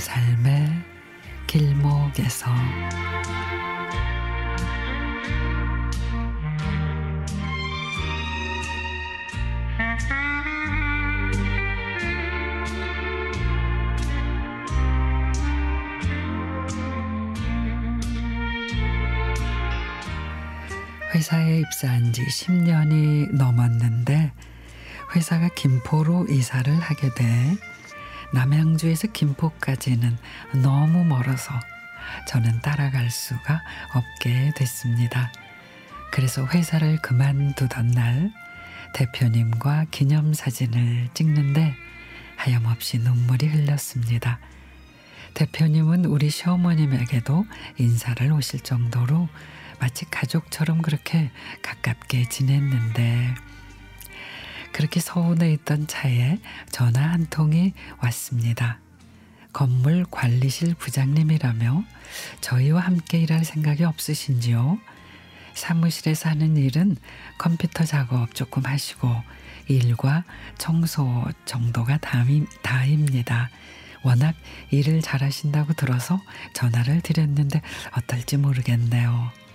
삶의 0.00 0.68
길목에서. 1.46 2.50
회사에 21.14 21.60
입사한 21.60 22.12
지 22.12 22.26
10년이 22.26 23.32
넘었는데 23.34 24.32
회사가 25.14 25.48
김포로 25.54 26.26
이사를 26.28 26.74
하게 26.74 27.14
돼 27.14 27.56
남양주에서 28.32 29.08
김포까지는 29.08 30.16
너무 30.62 31.04
멀어서 31.04 31.54
저는 32.28 32.60
따라갈 32.60 33.10
수가 33.10 33.62
없게 33.94 34.52
됐습니다. 34.56 35.32
그래서 36.10 36.46
회사를 36.46 37.00
그만두던 37.02 37.88
날 37.88 38.32
대표님과 38.94 39.86
기념사진을 39.90 41.08
찍는데 41.14 41.74
하염없이 42.36 42.98
눈물이 42.98 43.46
흘렸습니다. 43.48 44.38
대표님은 45.34 46.06
우리 46.06 46.30
시어머님에게도 46.30 47.44
인사를 47.76 48.32
오실 48.32 48.60
정도로 48.60 49.28
마치 49.78 50.06
가족처럼 50.06 50.80
그렇게 50.80 51.30
가깝게 51.60 52.28
지냈는데 52.30 53.34
그렇게 54.76 55.00
서운해 55.00 55.54
있던 55.54 55.86
차에 55.86 56.38
전화 56.70 57.00
한 57.00 57.26
통이 57.30 57.72
왔습니다. 58.02 58.78
건물 59.50 60.04
관리실 60.10 60.74
부장님이라며 60.74 61.82
저희와 62.42 62.82
함께 62.82 63.20
일할 63.20 63.42
생각이 63.46 63.84
없으신지요? 63.84 64.78
사무실에서 65.54 66.28
하는 66.28 66.58
일은 66.58 66.98
컴퓨터 67.38 67.84
작업 67.84 68.34
조금 68.34 68.66
하시고 68.66 69.08
일과 69.68 70.24
청소 70.58 71.24
정도가 71.46 71.96
다입니다. 72.60 73.48
워낙 74.02 74.34
일을 74.70 75.00
잘하신다고 75.00 75.72
들어서 75.72 76.20
전화를 76.52 77.00
드렸는데 77.00 77.62
어떨지 77.92 78.36
모르겠네요. 78.36 79.45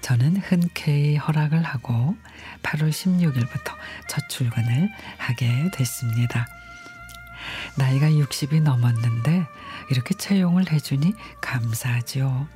저는 0.00 0.36
흔쾌히 0.36 1.16
허락을 1.16 1.62
하고 1.62 2.16
8월 2.62 2.90
16일부터 2.90 3.74
첫 4.08 4.28
출근을 4.28 4.88
하게 5.18 5.70
됐습니다. 5.72 6.46
나이가 7.76 8.08
60이 8.08 8.62
넘었는데 8.62 9.46
이렇게 9.90 10.14
채용을 10.14 10.70
해주니 10.70 11.14
감사하지요. 11.40 12.48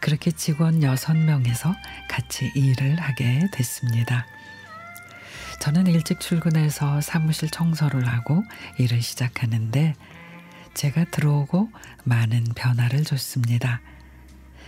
그렇게 0.00 0.32
직원 0.32 0.80
6명에서 0.80 1.74
같이 2.08 2.50
일을 2.54 3.00
하게 3.00 3.46
됐습니다. 3.52 4.26
저는 5.60 5.86
일찍 5.86 6.18
출근해서 6.18 7.00
사무실 7.00 7.48
청소를 7.48 8.08
하고 8.08 8.42
일을 8.78 9.00
시작하는데 9.00 9.94
제가 10.74 11.04
들어오고 11.04 11.70
많은 12.02 12.44
변화를 12.56 13.04
줬습니다. 13.04 13.80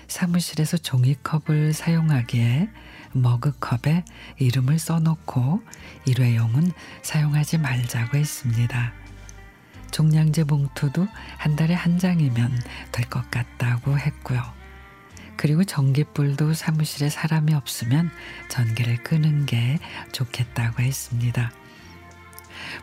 사무실에서 0.08 0.76
종이컵을 0.78 1.72
사용하기에 1.72 2.68
머그컵에 3.12 4.04
이름을 4.38 4.78
써놓고 4.78 5.62
일회용은 6.06 6.72
사용하지 7.02 7.58
말자고 7.58 8.16
했습니다. 8.16 8.92
종량제 9.90 10.44
봉투도 10.44 11.06
한 11.38 11.54
달에 11.56 11.74
한 11.74 11.98
장이면 11.98 12.52
될 12.90 13.08
것 13.08 13.30
같다고 13.30 13.96
했고요. 13.98 14.42
그리고 15.36 15.62
전기불도 15.64 16.54
사무실에 16.54 17.08
사람이 17.10 17.54
없으면 17.54 18.10
전기를 18.48 19.02
끄는 19.04 19.46
게 19.46 19.78
좋겠다고 20.12 20.82
했습니다. 20.82 21.52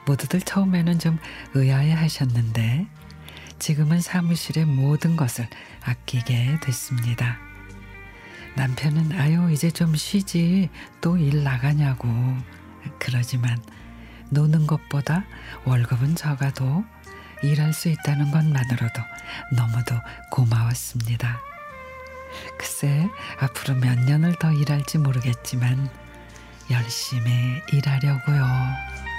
모두들 0.06 0.42
처음에는 0.42 1.00
좀 1.00 1.18
의아해 1.54 1.92
하셨는데 1.92 2.88
지금은 3.62 4.02
사무실의 4.02 4.66
모든 4.66 5.16
것을 5.16 5.48
아끼게 5.84 6.58
됐습니다. 6.64 7.38
남편은 8.56 9.12
아유 9.12 9.52
이제 9.52 9.70
좀 9.70 9.96
쉬지 9.96 10.72
또 11.00 11.16
일 11.16 11.44
나가냐고 11.44 12.08
그러지만 12.98 13.62
노는 14.32 14.66
것보다 14.66 15.26
월급은 15.66 16.16
적어도 16.16 16.84
일할 17.44 17.72
수 17.72 17.90
있다는 17.90 18.32
것만으로도 18.32 19.00
너무도 19.56 19.96
고마웠습니다. 20.32 21.40
글쎄 22.58 23.08
앞으로 23.40 23.76
몇 23.76 24.00
년을 24.00 24.40
더 24.40 24.52
일할지 24.52 24.98
모르겠지만 24.98 25.88
열심히 26.72 27.62
일하려고요. 27.72 29.11